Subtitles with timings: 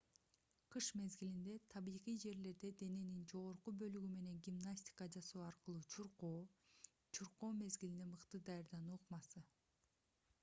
[0.75, 6.35] кыш мезгилинде табигый жерлерде дененин жогорку бөлүгү менен гимнастика жасоо аркылуу чуркоо
[7.19, 9.43] чуркоо мезгилине мыкты даярдануу ыкмасы